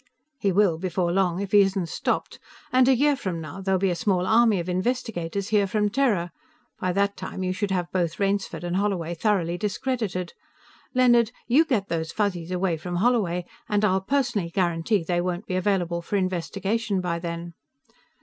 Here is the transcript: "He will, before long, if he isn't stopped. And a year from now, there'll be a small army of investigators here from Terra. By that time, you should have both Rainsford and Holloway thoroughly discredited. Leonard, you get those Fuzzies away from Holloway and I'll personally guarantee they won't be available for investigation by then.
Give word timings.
"He 0.39 0.51
will, 0.51 0.79
before 0.79 1.11
long, 1.11 1.39
if 1.41 1.51
he 1.51 1.59
isn't 1.61 1.87
stopped. 1.87 2.39
And 2.73 2.87
a 2.87 2.95
year 2.95 3.15
from 3.15 3.39
now, 3.39 3.61
there'll 3.61 3.77
be 3.77 3.91
a 3.91 3.95
small 3.95 4.25
army 4.25 4.59
of 4.59 4.67
investigators 4.67 5.49
here 5.49 5.67
from 5.67 5.91
Terra. 5.91 6.31
By 6.79 6.91
that 6.93 7.15
time, 7.15 7.43
you 7.43 7.53
should 7.53 7.69
have 7.69 7.91
both 7.91 8.19
Rainsford 8.19 8.63
and 8.63 8.77
Holloway 8.77 9.13
thoroughly 9.13 9.59
discredited. 9.59 10.33
Leonard, 10.95 11.31
you 11.45 11.65
get 11.65 11.87
those 11.87 12.11
Fuzzies 12.11 12.49
away 12.51 12.77
from 12.77 12.95
Holloway 12.95 13.45
and 13.69 13.85
I'll 13.85 14.01
personally 14.01 14.49
guarantee 14.49 15.03
they 15.03 15.21
won't 15.21 15.45
be 15.45 15.55
available 15.55 16.01
for 16.01 16.15
investigation 16.15 16.99
by 16.99 17.19
then. 17.19 17.53